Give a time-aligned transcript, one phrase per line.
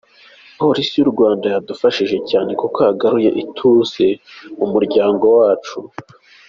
[0.59, 4.07] Polisi y’u Rwanda yadufashije cyane kuko yagaruye ituze
[4.59, 5.77] mu muryango wacu.